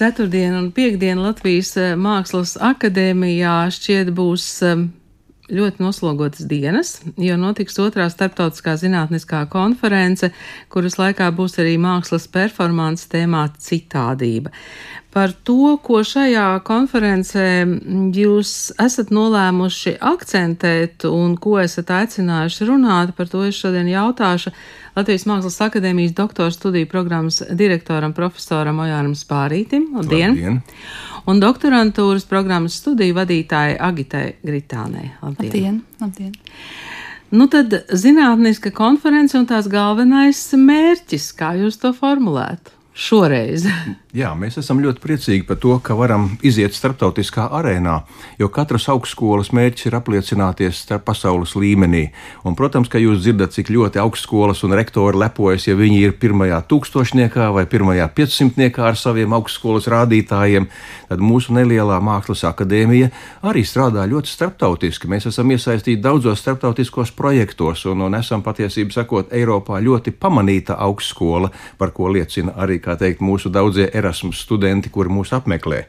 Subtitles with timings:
[0.00, 4.86] ceturtdiena un piekdiena Latvijas eh, Mākslas akadēmijā šķiet būs eh,
[5.50, 10.30] ļoti noslogotas dienas, jo notiks otrā starptautiskā zinātniskā konference,
[10.72, 14.54] kuras laikā būs arī mākslas performance tēmā citādība.
[15.10, 17.46] Par to, ko šajā konferencē
[18.14, 24.54] jūs esat nolēmuši akcentēt un ko esat aicinājuši runāt, par to es šodien jautāšu
[24.94, 29.90] Latvijas Mākslas akadēmijas doktora studiju programmas direktoram profesoram Ojānam Spārītim.
[29.98, 30.38] Labdien!
[30.38, 30.62] Labdien
[31.28, 35.12] un doktorantūras programmas studiju vadītāja Agitai Gritānei.
[35.22, 35.82] Labdien!
[36.00, 36.34] Labdien.
[37.30, 43.68] Nu tad zinātniska konference un tās galvenais mērķis, kā jūs to formulētu šoreiz?
[44.10, 48.00] Jā, mēs esam ļoti priecīgi par to, ka varam iziet starptautiskā arēnā,
[48.40, 52.08] jo katras augstskolas mērķis ir apliecināties starp pasaules līmenī.
[52.42, 56.58] Un, protams, ka jūs dzirdat, cik ļoti augstskolas un rektori lepojas, ja viņi ir pirmajā
[56.72, 60.66] tūkstošniekā vai pirmajā piecsimtniekā ar saviem augstskolas rādītājiem,
[61.06, 63.12] tad mūsu nelielā mākslas akadēmija
[63.46, 65.06] arī strādā ļoti starptautiski.
[65.06, 71.54] Mēs esam iesaistīti daudzos starptautiskos projektos un, un esam patiesībā sakot Eiropā ļoti pamanīta augstskola,
[71.78, 75.84] par ko liecina arī, kā teikt, mūsu daudzie Erasmus studenti, kuri mūs apmeklē.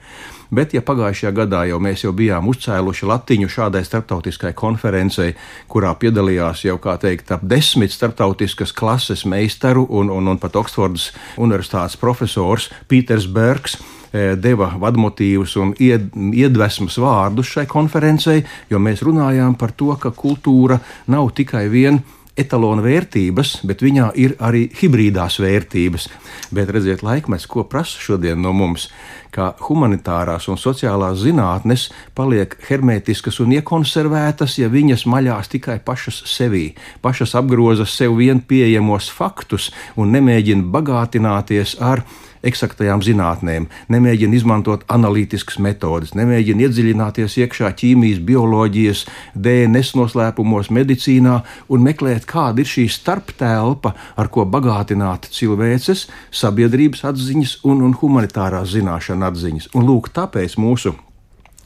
[0.51, 5.31] Bet, ja pagājušajā gadā jau mēs jau bijām uzcēluši latiņu šādai starptautiskai konferencei,
[5.71, 11.13] kurā piedalījās jau, kā teikt, ap desmit starptautiskas klases meistaru un, un, un pat Oksfordas
[11.39, 13.77] universitātes profesors Pīters Bergs,
[14.11, 20.81] eh, deva vadmotīvus un iedvesmas vārdus šai konferencei, jo mēs runājām par to, ka kultūra
[21.07, 22.03] nav tikai viena
[22.39, 26.07] etalona vērtības, bet viņā ir arī hibrīdās vērtības.
[26.55, 28.87] Bet redziet, laikmets, ko prasa šodien no mums,
[29.31, 36.71] ka humanitārās un sociālās zinātnes paliek hermetiskas un iekonservētas, ja viņas maļās tikai pašas sevī,
[37.03, 42.03] pašas apgroza sev vien pieejamos faktus un nemēģina bagātināties ar
[42.47, 49.03] eksaktajām zinātnēm, nemēģina izmantot analītiskas metodes, nemēģina iedziļināties iekšā ķīmijas, bioloģijas,
[49.35, 51.37] DNS noslēpumos, medicīnā
[51.71, 58.73] un meklēt, kāda ir šī starptelpa, ar ko bagātināt cilvēces, sabiedrības atziņas un, un humanitārās
[58.75, 59.71] zināšana atziņas.
[59.77, 60.95] Un lūk, tāpēc mūsu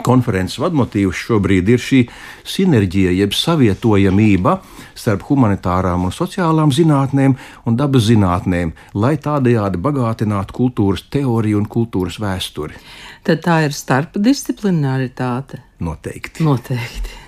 [0.03, 2.01] konferences vadmotīvs šobrīd ir šī
[2.55, 4.57] sinerģija, jeb savietojamība
[4.95, 7.35] starp humanitārām un sociālām zinātnēm
[7.65, 12.79] un dabas zinātnēm, lai tādējādi bagātinātu kultūras teoriju un kultūras vēsturi.
[13.25, 15.61] Tad tā ir starpdisciplinaritāte.
[15.85, 16.43] Noteikti.
[16.45, 17.21] Noteikti.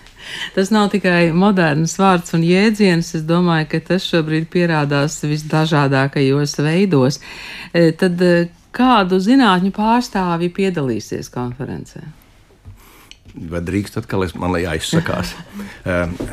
[0.56, 3.14] Tas nav tikai moderns vārds un jēdziens.
[3.18, 7.22] Es domāju, ka tas šobrīd pierādās visdažādākajos veidos.
[7.72, 12.04] E, tad e, kādu zinātņu pārstāvji piedalīsies konferencē?
[13.52, 15.34] Vai drīkst atkal man jāizsakās.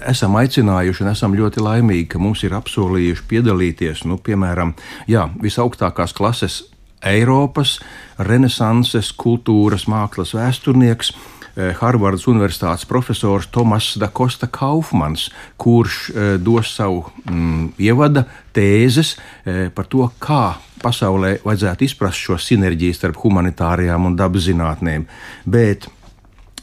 [0.09, 4.75] esam aicinājuši un esam ļoti laimīgi, ka mums ir apsolījuši piedalīties, nu, piemēram,
[5.11, 6.63] jā, visaugstākās klases
[7.05, 7.79] Eiropas
[8.19, 11.15] renesanses kultūras mākslas vēsturnieks.
[11.55, 18.25] Harvardas Universitātes profesors Tomas Dakosta Kaufmans, kurš e, dos savu mm, ievada
[18.57, 25.07] tēzes e, par to, kā pasaulē vajadzētu izprast šo sinerģiju starp humanitārajām un dabas zinātnēm.
[25.47, 25.87] Bet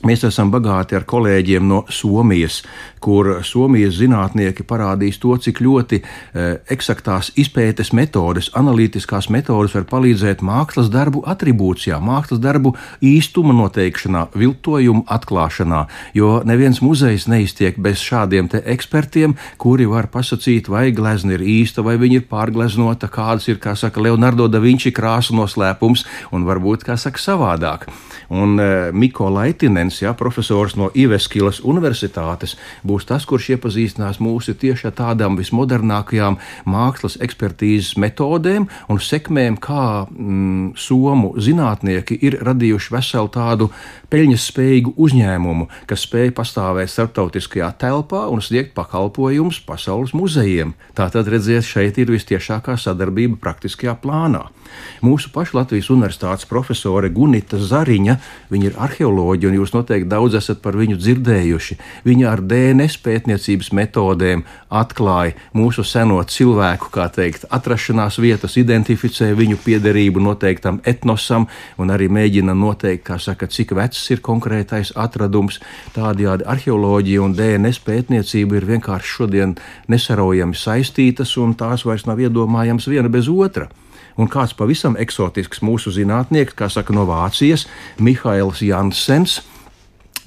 [0.01, 2.63] Mēs esam bagāti ar kolēģiem no Somijas,
[3.01, 10.41] kur Somijas zinātnieki parādīs to, cik ļoti e, eksaktās izpētes metodes, analītiskās metodes var palīdzēt
[10.45, 12.73] mākslas darbu attribūcijā, mākslas darbu
[13.06, 15.84] īstuma noteikšanā, viltojumu atklāšanā.
[16.17, 22.00] Jo neviens muzejs neiztiek bez šādiem ekspertiem, kuri var pasakīt, vai glezna ir īsta, vai
[22.01, 26.97] viņa ir pārgleznota, kādas ir, kā saka, Leonardo da Vinci krāsu noslēpums, un varbūt, kā
[26.97, 27.85] saka, savādāk.
[28.31, 32.56] Un e, Miko Laitinens Ēns, ja, profesors no Iveskilas Universitātes,
[32.88, 36.38] būs tas, kurš iepazīstinās mūsu tieši ar tādām vismodernākajām
[36.72, 43.68] mākslas ekspertīzes metodēm un sekmēm, kā mm, somu zinātnieki ir radījuši veselu tādu
[44.12, 50.72] peļņas spējīgu uzņēmumu, kas spēj pastāvēt starptautiskajā telpā un sniegt pakalpojumus pasaules muzejiem.
[50.96, 54.47] Tātad, redziet, šeit ir vistiešākā sadarbība praktiskajā plānā.
[55.03, 58.17] Mūsu paša Latvijas Universitātes profesore Gunita Zariņa,
[58.53, 61.78] viņa ir arheoloģija, un jūs noteikti daudz esat par viņu dzirdējuši.
[62.05, 69.59] Viņa ar DNS pētniecības metodēm atklāja mūsu seno cilvēku, kā teikt, atrašanās vietas, identificēja viņu
[69.66, 71.47] piederību noteiktam etnosam
[71.78, 75.59] un arī mēģina noteikt, kā saka, cik vecs ir konkrētais atradums.
[75.95, 79.55] Tādējādi arheoloģija un DNS pētniecība ir vienkārši šodien
[79.91, 83.69] nesaraujami saistītas, un tās vairs nav iedomājams viena bez otra
[84.19, 87.67] un kāds pavisam eksotisks mūsu zinātnieks, kā saka no Vācijas,
[87.99, 89.39] Mihails Jansens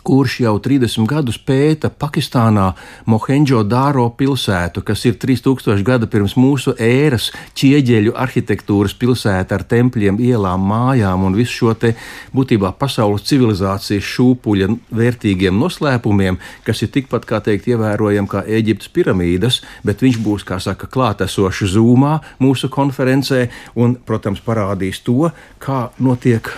[0.04, 2.66] kurš jau 30 gadus pēta Pakistānā
[3.08, 10.20] Mohenjo Dāro pilsētu, kas ir 3000 gadu pirms mūsu ēras ķieģeļu arhitektūras pilsēta ar tempļiem,
[10.20, 11.94] ielām, mājām un visu šo te
[12.36, 19.62] būtībā pasaules civilizācijas šūpuļa vērtīgiem noslēpumiem, kas ir tikpat, kā teikt, ievērojami kā Eģiptes piramīdas,
[19.86, 23.46] bet viņš būs, kā saka, klātesošs zūmā mūsu konferencē
[23.80, 25.32] un, protams, parādīs to,
[25.64, 26.52] kā notiek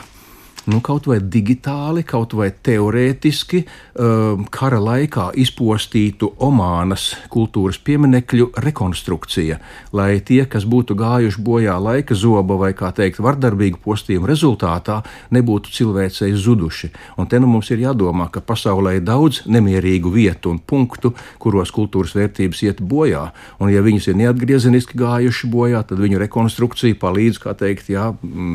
[0.71, 9.59] nu, kaut vai digitāli, kaut vai teorētiski um, kara laikā izpostītu Omānas kultūras pieminekļu rekonstrukcija,
[9.97, 15.01] lai tie, kas būtu gājuši bojā laika zoba vai, kā teikt, vardarbīgu postījumu rezultātā,
[15.35, 16.91] nebūtu cilvēcei zuduši.
[17.21, 21.71] Un te nu mums ir jādomā, ka pasaulē ir daudz nemierīgu vietu un punktu, kuros
[21.75, 23.29] kultūras vērtības iet bojā,
[23.63, 28.11] un ja viņas ir neatgriezeniski gājuši bojā, tad viņu rekonstrukcija palīdz, kā teikt, jā,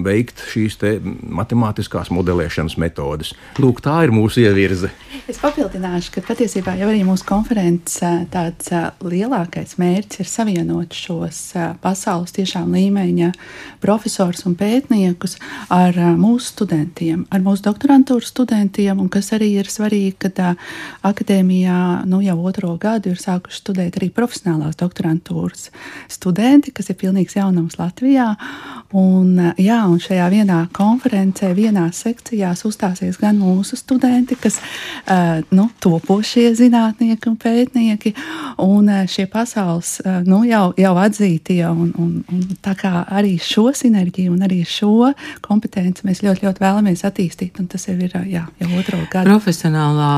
[0.05, 0.79] veikt šīs
[1.41, 3.33] matemātiskās matemātiskās modelēšanas metodes.
[3.59, 4.91] Lūk, tā ir mūsu ievirze.
[5.29, 8.01] Es papildināšu, ka patiesībā jau arī mūsu konferences
[8.31, 8.71] tāds
[9.01, 13.31] lielākais mērķis ir savienot šos pasaules tiešām līmeņa
[13.81, 15.37] profesors un pētniekus
[15.69, 20.55] ar mūsu studentiem, ar mūsu doktorantūras studentiem, un kas arī ir svarīgi, ka
[21.03, 25.69] akadēmijā nu, jau otro gadu ir sākuši studēt arī profesionālās doktorantūras
[26.11, 28.33] studenti, kas ir pilnīgs jaunums Latvijā.
[28.97, 35.41] Un, jā, un šajā vienā konferencē, vienā dažādās sekcijās uzstāsies gan mūsu studenti, kas uh,
[35.55, 38.13] nu, topošie zinātnieki un pētnieki,
[38.63, 41.61] un uh, šie pasaules uh, nu, jau, jau atzītie.
[41.71, 45.11] Un, un, un tā kā arī šo sinerģiju un arī šo
[45.45, 49.29] kompetenci mēs ļoti, ļoti vēlamies attīstīt, un tas jau ir jā, jau otro gadu.
[49.31, 50.11] Profesionālā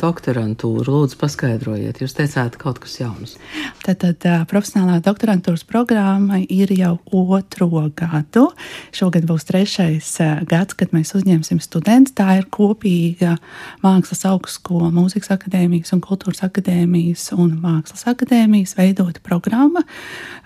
[0.00, 3.36] doktorantūra, lūdzu, paskaidrojiet, jūs teicāt kaut kas jauns.
[3.84, 8.48] Tad, tad profesionālā doktorantūras programma ir jau otro gadu.
[8.96, 10.12] Šogad būs trešais
[10.48, 12.14] gads, kad mēs uzņemsim studentus.
[12.16, 13.36] Tā ir kopīga
[13.84, 19.84] Mākslas augstskola, Mūzikas akadēmijas un Kultūras akadēmijas un Mākslas akadēmijas veidota programma.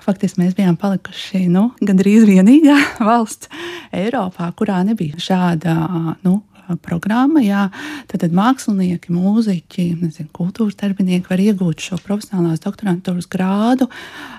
[0.04, 2.78] Faktiski mēs bijām palikuši nu, gandrīz vienīgā
[3.10, 3.50] valsts
[3.96, 5.76] Eiropā, kurā nebija šāda
[6.24, 6.40] nu,
[6.78, 7.42] programma.
[7.44, 7.68] Jā,
[8.10, 13.88] tad, tad mākslinieki, mūziķi, nezinu, kultūras darbinieki var iegūt šo profesionālās doktorantūras grādu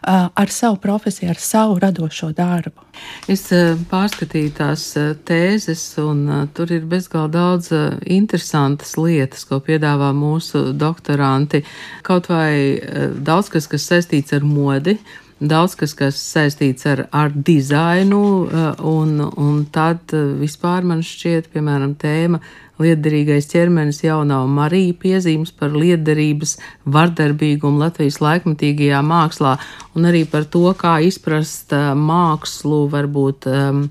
[0.02, 2.88] ar savu profesiju, ar savu radošo darbu.
[3.32, 3.48] Es
[3.92, 4.86] pārskatīju tās
[5.28, 6.26] tēzes, un
[6.56, 7.72] tur ir bezgalīgi daudz
[8.08, 11.64] interesantas lietas, ko piedāvā mūsu doktoranti.
[12.08, 12.80] Kaut vai
[13.20, 14.98] daudz kas, kas saistīts ar modi
[15.42, 21.50] daudz kas, kas saistīts ar, ar dizainu, eh, un, un tad eh, vispār man šķiet,
[21.54, 22.42] piemēram, tēma
[22.82, 26.56] liederīgais ķermenis jau nav Marija piezīmes par liederības
[26.90, 29.58] vardarbīgumu Latvijas laikmatīgajā mākslā,
[29.98, 33.84] un arī par to, kā izprast uh, mākslu, varbūt, um,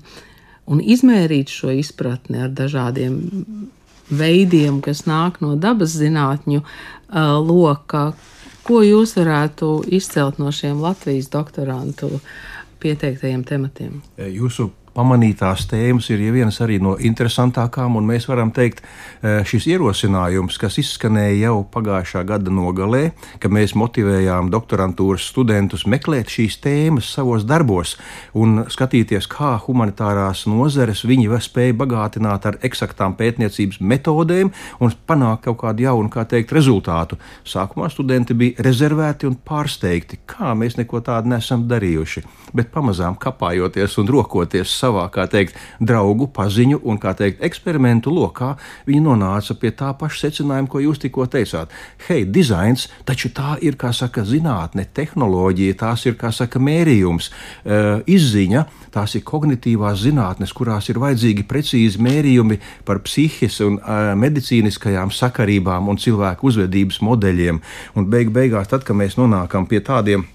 [0.71, 3.15] un izmērīt šo izpratni ar dažādiem
[4.11, 8.09] veidiem, kas nāk no dabas zinātņu uh, loka,
[8.71, 12.21] Ko jūs varētu izcelt no šiem Latvijas doktorantu
[12.79, 13.97] pieteiktajiem tematiem?
[14.31, 18.81] Jūsu pamanītās tēmas ir ja vienas arī no interesantākām, un mēs varam teikt,
[19.21, 26.27] eh, šis ierosinājums, kas izskanēja jau pagājušā gada nogalē, ka mēs motivējām doktorantūras studentus meklēt
[26.27, 27.95] šīs tēmas savos darbos
[28.33, 35.57] un skatīties, kā humanitārās nozeres viņi spēja bagātināt ar eksaktām pētniecības metodēm un panākt kaut
[35.63, 37.17] kādu jaunu, kā teikt, rezultātu.
[37.45, 42.23] Sākumā studenti bija rezervēti un pārsteigti, kā mēs neko tādu nesam darījuši,
[42.53, 48.55] bet pamazām kapājoties un rokoties savā, kā teikt, draugu, paziņu un, kā teikt, eksperimentu lokā,
[48.89, 51.73] viņi nonāca pie tā paša secinājuma, ko jūs tikko teicāt.
[52.07, 58.01] Hei, dizains, taču tā ir, kā saka, zinātne, tehnoloģija, tās ir, kā saka, mērījums, uh,
[58.09, 63.39] izziņa, tās ir kognitīvās zinātnes, kurās ir vajadzīgi precīzi mērījumi par psihiskām
[63.71, 67.61] un uh, medicīniskajām sakarībām un cilvēku uzvedības modeļiem.
[67.97, 70.27] Un beig beigās, tad, kad mēs nonākam pie tādiem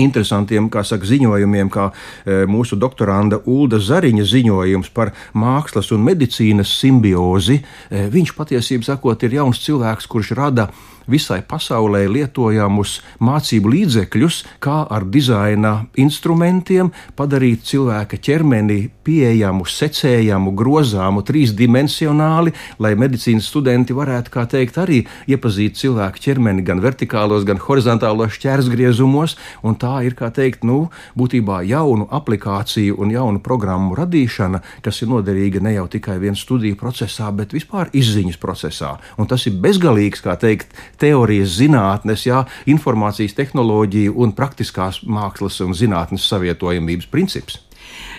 [0.00, 7.60] interesantiem saka, ziņojumiem, kā e, mūsu doktoranda Ulda Zariņa ziņojums par mākslas un medicīnas simbiozi.
[7.90, 10.70] E, viņš patiesībā sakot, ir jauns cilvēks, kurš rada
[11.10, 21.22] visai pasaulē lietojamus mācību līdzekļus, kā ar dizaina instrumentiem padarīt cilvēka ķermeni pieejamu, secējamu, grozāmu,
[21.26, 28.36] trīsdimensionāli, lai medicīnas studenti varētu, kā teikt, arī iepazīt cilvēku ķermeni gan vertikālos, gan horizontālos
[28.38, 30.86] šķērsgriezumos, un tā ir, kā teikt, nu,
[31.18, 36.78] būtībā jaunu aplikāciju un jaunu programmu radīšana, kas ir noderīga ne jau tikai viens studiju
[36.80, 38.94] procesā, bet vispār izziņas procesā.
[39.18, 45.76] Un tas ir bezgalīgs, kā teikt, teorijas zinātnes, jā, informācijas tehnoloģiju un praktiskās mākslas un
[45.76, 47.60] zinātnes savietojamības princips.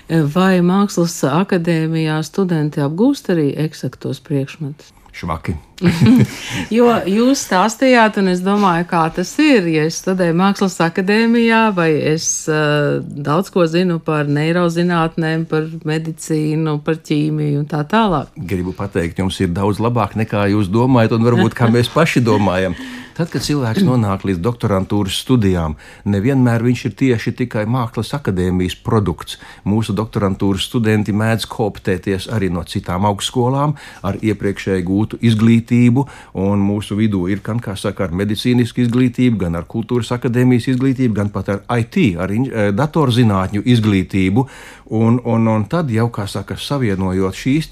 [0.10, 4.92] Vai mākslas akadēmijā studenti apgūst arī eksaktos priekšmetus?
[5.14, 5.56] Švaki.
[6.78, 9.68] jo jūs stāstījāt, un es domāju, kā tas ir.
[9.72, 16.80] Ja es studēju Mākslas akadēmijā, vai es uh, daudz ko zinu par neirozinātnēm, par medicīnu,
[16.86, 18.34] par ķīmiju un tā tālāk.
[18.38, 22.78] Gribu pateikt, jums ir daudz labāk nekā jūs domājat, un varbūt kā mēs paši domājam.
[23.14, 25.76] Tad, kad cilvēks nonāk līdz doktorantūras studijām,
[26.10, 29.38] nevienmēr viņš ir tieši tikai Mākslas akadēmijas produkts.
[29.70, 36.08] Mūsu doktorantūras studenti mēdz koptēties arī no citām augstskolām ar iepriekšēji gūtu izglītību,
[36.42, 41.14] un mūsu vidū ir gan, kā saka, ar medicīnisku izglītību, gan ar kultūras akadēmijas izglītību,
[41.22, 44.48] gan pat ar IT, ar eh, datorzinātņu izglītību.
[44.94, 47.72] Un, un, un tad jau, kā saka, savienojot šīs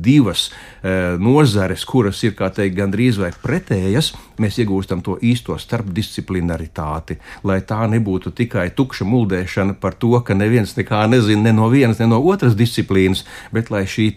[0.00, 7.18] divas e, nozares, kuras ir teikt, gandrīz vai pretējas, mēs iegūstam to īsto starpdisciplinaritāti.
[7.48, 12.00] Lai tā nebūtu tikai tukša muldēšana par to, ka neviens nekā nezina ne no vienas,
[12.02, 14.10] ne no otras disciplīnas, bet lai šī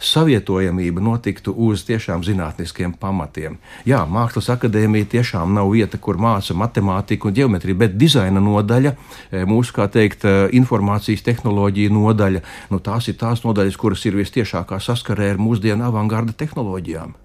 [0.00, 3.58] savietojamība notiktu uz tiešām zinātniskiem pamatiem.
[3.88, 8.94] Jā, Mākslas akadēmija tiešām nav vieta, kur māca matemātiku un geometriju, bet dizaina nodaļa,
[9.30, 12.44] e, mūsu, kā teikt, e, informācijas tehnoloģija nodaļa.
[12.70, 17.16] Nu, tās ir tās nodaļas, kuras ir vistiešākā saskarē ar mūsdienu avangarda tehnoloģijām.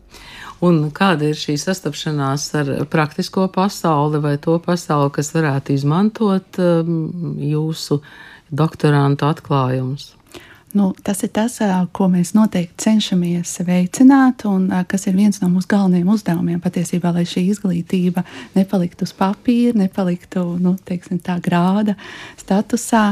[0.63, 7.35] Un kāda ir šī sastapšanās ar praktisko pasauli vai to pasauli, kas varētu izmantot um,
[7.43, 7.99] jūsu
[8.55, 10.13] doktorantu atklājumus?
[10.75, 11.53] Nu, tas ir tas,
[11.95, 17.23] ko mēs noteikti cenšamies veicināt, un kas ir viens no mūsu galvenajiem uzdevumiem patiesībā, lai
[17.23, 18.25] šī izglītība
[18.57, 21.95] nepaliktu uz papīra, nepaliktu nu, teiksim, tā grāda
[22.41, 23.05] statusā.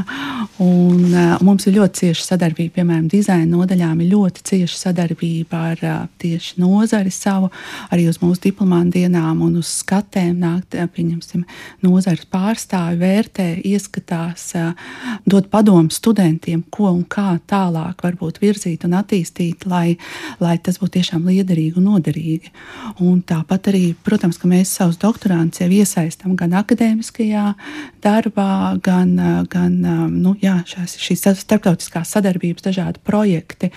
[0.59, 5.85] Un, mums ir ļoti cieša sadarbība, piemēram, dizaina nodaļām ir ļoti cieša sadarbība ar
[6.19, 7.47] tieši nozari savu,
[7.95, 11.47] arī uz mūsu diplomāta dienām un uz skatēm nākt, pieņemsim,
[11.87, 14.51] nozares pārstāvi vērtē, ieskatās,
[15.23, 19.97] dod padomu studentiem, ko un kā tālāk varbūt virzīt un attīstīt, lai,
[20.41, 22.53] lai tas būtu tiešām liederīgi un noderīgi.
[23.05, 27.45] Un tāpat arī, protams, ka mēs savus doktorantus jau iesaistām gan akadēmiskajā
[28.03, 28.49] darbā,
[28.83, 29.13] gan,
[29.51, 29.77] gan
[30.13, 33.71] nu, jā, šās, šīs starptautiskās sadarbības dažādi projekti.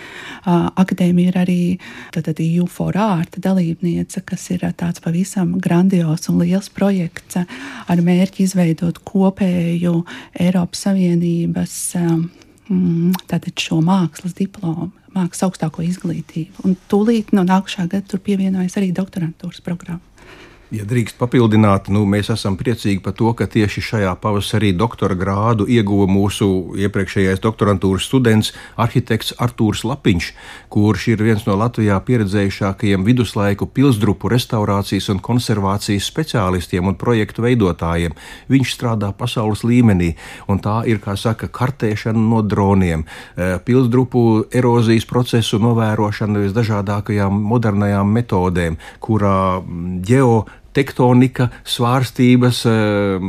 [0.47, 1.61] Akadēmija ir arī
[2.47, 9.03] EU for Art dalībniece, kas ir tāds pavisam grandios un liels projekts ar mērķi izveidot
[9.07, 10.01] kopēju
[10.41, 12.46] Eiropas Savienības mm,
[13.31, 16.67] tātad šo mākslas diplomu, mākslas augstāko izglītību.
[16.67, 20.03] Un tūlīt no nākamā gada tur pievienojas arī doktorantūras programma.
[20.75, 25.63] Ja drīkst papildināt, nu, mēs esam priecīgi par to, ka tieši šajā pavasarī doktora grādu
[25.71, 30.33] ieguva mūsu iepriekšējais doktorantūras students, arhitekts Artūrs Lapiņš,
[30.75, 38.19] kurš ir viens no Latvijā pieredzējušākajiem viduslaiku pilsdrupu restaurācijas un konservācijas speciālistiem un projektu veidotājiem.
[38.51, 40.17] Viņš strādā pasaules līmenī,
[40.51, 43.07] un tā ir, kā saka, kartēšana no droniem,
[43.37, 50.45] eh, pilsdrupu erozijas procesu novērošana visdažādākajām modernajām metodēm, kurā mm, ģeo
[50.77, 53.25] tektonika, svārstības, eh,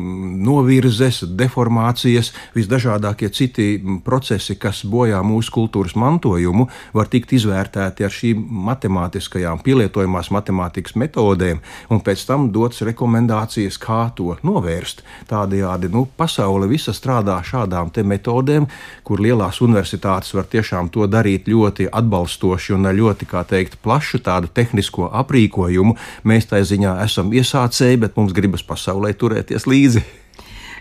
[0.47, 3.67] novirzes, deformācijas, visdažādākie citi
[4.03, 11.61] procesi, kas bojā mūsu kultūras mantojumu, var tikt izvērtēti ar šīm matemātiskajām, pielietojamās matemātikas metodēm,
[11.89, 15.03] un pēc tam dots rekomendācijas, kā to novērst.
[15.29, 18.67] Tādējādi nu, pasaule visa strādā šādām metodēm,
[19.03, 24.19] kur lielās universitātes var tiešām to darīt ļoti atbalstoši un ar ļoti, kā teikt, plašu
[24.19, 25.95] tādu tehnisko aprīkojumu.
[26.23, 30.03] Mēs tā ziņā esam iesācēji, bet mums gribas pasaulē turēties līdzi.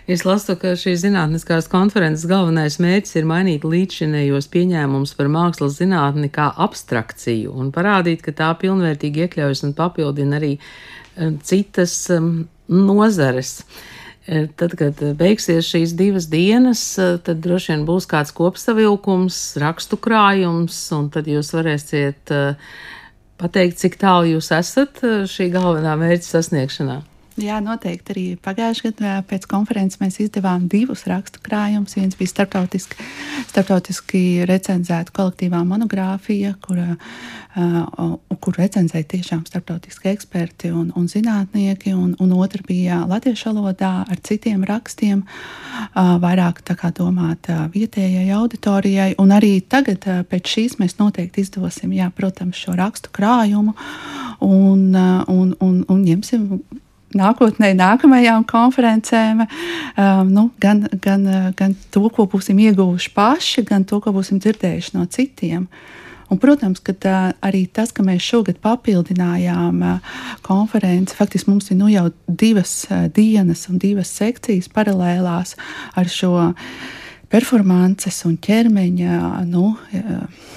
[0.07, 6.29] Es lasu, ka šīs zinātniskās konferences galvenais mērķis ir mainīt līdzšinējos pieņēmumus par mākslas zinātni
[6.31, 13.57] kā abstrakciju un parādīt, ka tā pilnvērtīgi iekļaujas un papildina arī eh, citas um, nozares.
[14.27, 19.99] Eh, tad, kad beigsies šīs divas dienas, eh, tad droši vien būs kāds kopsavilkums, rakstu
[19.99, 22.71] krājums, un tad jūs varēsiet uh,
[23.41, 27.01] pateikt, cik tālu jūs esat eh, šī galvenā mērķa sasniegšanā?
[27.37, 31.93] Jā, noteikti arī pagājušajā gadā pēc konferences mēs izdevām divus rakstu krājumus.
[31.93, 32.97] Viens bija starptautiski,
[33.51, 42.15] starptautiski recenzēta kolektīvā monogrāfija, kura, uh, kur recenzēja tiešām starptautiski eksperti un, un zinātnieki, un,
[42.17, 48.33] un otra bija latviešu valodā ar citiem rakstiem, uh, vairāk tā kā domāt uh, vietējai
[48.39, 49.11] auditorijai.
[49.21, 53.77] Un arī tagad uh, pēc šīs mēs noteikti izdosim, jā, protams, šo rakstu krājumu
[54.41, 56.49] un, uh, un, un, un ņemsim
[57.17, 64.01] nākotnē, nākamajām konferencēm, um, nu, gan, gan, gan to, ko būsim ieguvuši paši, gan to,
[64.03, 65.67] ko būsim dzirdējuši no citiem.
[66.27, 71.79] Un, protams, ka tā, arī tas, ka mēs šogad papildinājām uh, konferenci, faktiski mums ir
[71.79, 75.55] nu, jau divas uh, dienas un divas sekcijas paralēlās
[75.95, 76.33] ar šo
[77.31, 79.21] performances un ķermeņa.
[79.47, 80.55] Nu, uh,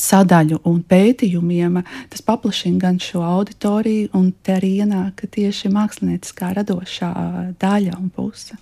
[0.00, 1.80] sadaļu un pētījumiem,
[2.12, 7.12] tas paplašina gan šo auditoriju, un te arī ienāk tieši mākslinieckā radošā
[7.60, 8.58] daļa un puse.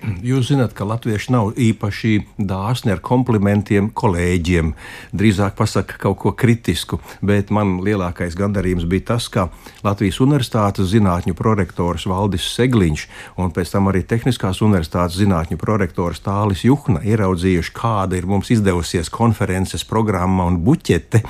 [0.00, 4.72] Jūs zināt, ka latvieši nav īpaši dāsni ar komplimentiem kolēģiem.
[5.12, 9.50] Drīzāk pasakā kaut ko kritisku, bet man lielākais gandarījums bija tas, ka
[9.84, 13.06] Latvijas Universitātes zinātņu prorektors Valdis Segliņš
[13.44, 19.12] un pēc tam arī Tehniskās Universitātes zinātņu prorektors Tālis Juhna ieraudzījuši, kāda ir mums izdevusies
[19.12, 21.24] konferences programma un buķete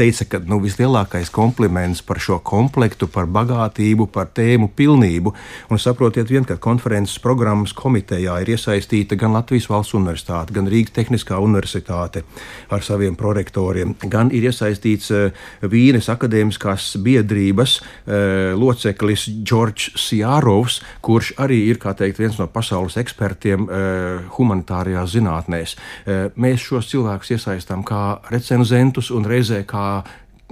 [0.00, 5.32] teica, ka nu, vislielākais kompliments par šo komplektu, par bagātību, par tēmu pilnību.
[5.70, 10.94] Un saprotiet, vien, ka konferences programmas komitejā ir iesaistīta gan Latvijas valsts universitāte, gan Rīgas
[10.96, 12.24] Tehniskā universitāte
[12.72, 21.34] ar saviem prorektoriem, gan ir iesaistīts uh, Vīnes akadēmiskās biedrības uh, loceklis Džordžs Sjārovs, kurš
[21.40, 25.76] arī ir teikt, viens no pasaules ekspertiem uh, humanitārajās zinātnēs.
[26.40, 30.02] Mēs šos cilvēkus iesaistām kā recenzentus un reizē kā uh,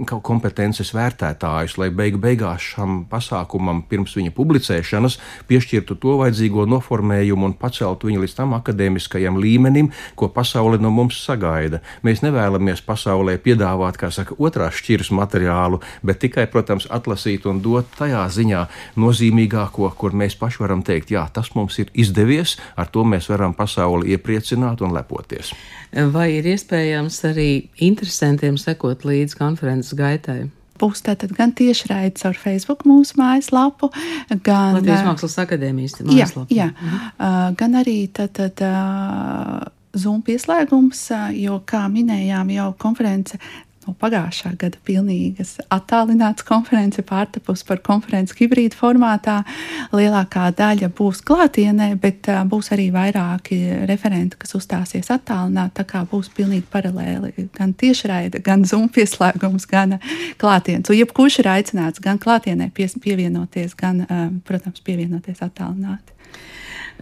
[0.07, 5.17] kā kompetences vērtētājus, lai beigu beigās šam pasākumam, pirms viņa publicēšanas,
[5.49, 11.19] piešķirtu to vajadzīgo noformējumu un paceltu viņu līdz tam akadēmiskajam līmenim, ko pasaule no mums
[11.25, 11.81] sagaida.
[12.05, 17.89] Mēs nevēlamies pasaulē piedāvāt, kā saka, otrās šķiras materiālu, bet tikai, protams, atlasīt un dot
[17.97, 18.65] tajā ziņā
[18.99, 23.57] nozīmīgāko, kur mēs paši varam teikt, jā, tas mums ir izdevies, ar to mēs varam
[23.57, 25.53] pasauli iepriecināt un lepoties.
[26.13, 27.49] Vai ir iespējams arī
[27.81, 29.88] interesantiem sekot līdz konferences?
[29.89, 30.49] Konferences gaitai?
[30.79, 33.89] Būs tātad gan tiešraidis ar Facebook mūsu mājaslapu,
[34.45, 36.47] gan Latvijas Mākslas akadēmijas mājaslapu.
[36.55, 36.71] Jā, jā.
[36.71, 37.11] Mhm.
[37.17, 38.63] Uh, gan arī tātad.
[38.63, 39.67] Uh,
[39.97, 40.99] Zoom pieslēgums,
[41.33, 43.39] jo, kā minējām, jau konference
[43.89, 49.39] no pagājušā gada pilnīgas attālināts konference pārtapus par konferenci hibrīda formātā.
[49.95, 55.75] Lielākā daļa būs klātienē, bet būs arī vairāki referenti, kas uzstāsies attālināt.
[55.79, 59.97] Tā kā būs pilnīgi paralēli gan tiešraide, gan Zoom pieslēgums, gan
[60.41, 60.89] klātienes.
[60.89, 64.05] Un jebkurš ir aicināts gan klātienē pievienoties, gan,
[64.47, 66.15] protams, pievienoties attālināti.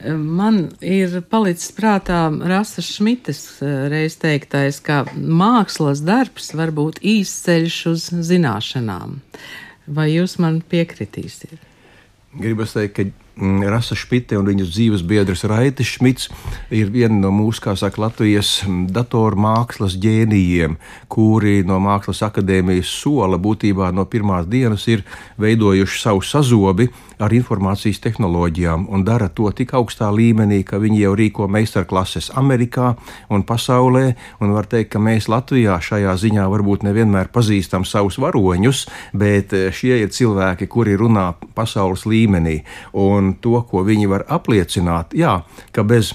[0.05, 7.77] Man ir palicis prātā Rasas Šmites eh, reiz teiktais, ka mākslas darbs var būt īsceļš
[7.89, 9.17] uz zināšanām.
[9.87, 11.57] Vai jūs man piekritīsiet?
[12.37, 16.29] Gribu teikt, ka Rasa Špite un viņas dzīves biedrs Raitis Šmits
[16.73, 20.77] ir viena no mūsu, kā saka, Latvijas mm, datoru mākslas ģēnijiem,
[21.11, 25.05] kuri no Mākslas akadēmijas sola būtībā no pirmās dienas ir
[25.37, 26.89] veidojuši savu sazobi
[27.21, 32.93] ar informācijas tehnoloģijām un dara to tik augstā līmenī, ka viņi jau rīko meistarklases Amerikā
[33.33, 34.15] un pasaulē.
[34.41, 38.85] Un var teikt, ka mēs Latvijā šajā ziņā varbūt nevienmēr pazīstam savus varoņus,
[39.17, 42.59] bet eh, šie ir cilvēki, kuri runā pasaules līmenī.
[42.97, 45.41] Un to, ko viņi var apliecināt, jā,
[45.75, 46.13] ka bez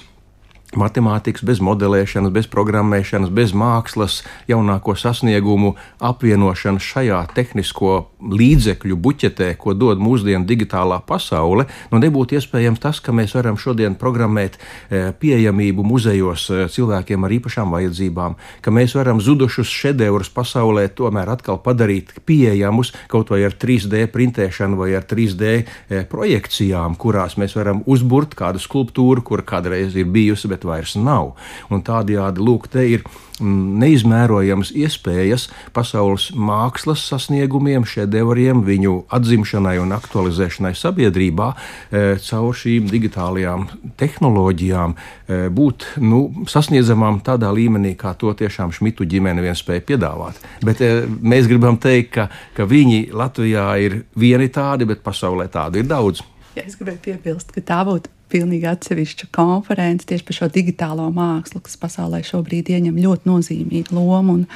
[0.79, 9.75] matemātikas, bez modelēšanas, bez programmēšanas, bez mākslas, jaunāko sasniegumu apvienošanas šajā tehnisko līdzekļu buķetē, ko
[9.77, 15.85] dod mūsdienu digitālā pasaule, nu nebūtu iespējams tas, ka mēs varam šodien programmēt e, pieejamību
[15.87, 22.15] muzejos e, cilvēkiem ar īpašām vajadzībām, ka mēs varam zudušus šedevrus pasaulē tomēr atkal padarīt
[22.29, 28.37] pieejamus kaut vai ar 3D printēšanu vai ar 3D e, projekcijām, kurās mēs varam uzburt
[28.39, 31.35] kādu skulptūru, kur kādreiz ir bijusi, bet vairs nav.
[31.73, 39.95] Un tādējādi, lūk, te ir mm, neizmērojamas iespējas pasaules mākslas sasniegumiem, šedevriem, viņu atzimšanai un
[39.97, 43.69] aktualizēšanai sabiedrībā e, caur šīm digitālajām
[44.01, 50.41] tehnoloģijām e, būt nu, sasniedzamām tādā līmenī, kā to tiešām Šmitu ģimene vien spēja piedāvāt.
[50.65, 55.83] Bet e, mēs gribam teikt, ka, ka viņi Latvijā ir vieni tādi, bet pasaulē tādu
[55.83, 56.23] ir daudz.
[56.57, 61.61] Ja es gribēju piebilst, ka tā būtu pilnīgi atsevišķa konference tieši par šo digitālo mākslu,
[61.65, 64.39] kas pasaulē šobrīd ieņem ļoti nozīmīgu lomu.
[64.39, 64.47] Un,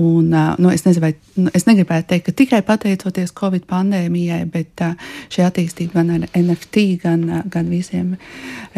[0.00, 4.84] un, nu, es, nezinu, vai, nu, es negribētu teikt, ka tikai pateicoties Covid pandēmijai, bet
[5.32, 8.16] šī attīstība gan ar NFT, gan, gan visiem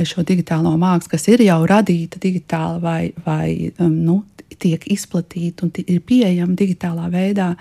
[0.03, 3.49] šo digitālo mākslu, kas ir jau radīta digitāli vai, vai
[3.89, 4.23] nu,
[4.61, 7.53] tiek izplatīta un ir pieejama digitālā veidā,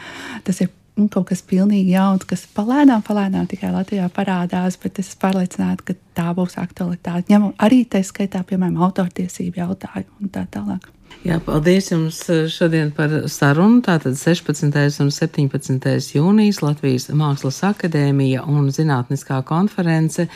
[0.45, 5.10] tas ir un kaut kas pilnīgi jauns, kas palēnām, palēnām tikai Latvijā parādās, bet es
[5.10, 7.32] esmu pārliecināta, ka tā būs aktualitāte.
[7.34, 10.91] Ņemot arī tā skaitā, piemēram, autortiesību jautājumu un tā tālāk.
[11.23, 13.79] Jā, paldies jums eh, šodien par sarunu.
[13.86, 14.73] Tātad 16.
[15.03, 16.17] un 17.
[16.17, 20.27] jūnijas Latvijas Mākslas akadēmija un zinātniskā konference.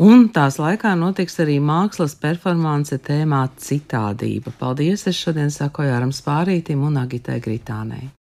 [0.00, 4.54] Un tās laikā notiks arī mākslas performance tēmā citādība.
[4.56, 5.04] Paldies!
[5.10, 8.08] Es šodien saku Jāram Spārītim un Agitai Gritānei.